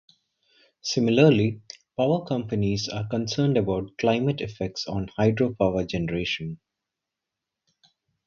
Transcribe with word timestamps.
Similarly, 0.81 1.61
power 1.95 2.25
companies 2.25 2.89
are 2.89 3.07
concerned 3.07 3.55
about 3.55 3.99
climate 3.99 4.41
effects 4.41 4.87
on 4.87 5.11
hydropower 5.15 5.87
generation. 5.87 6.59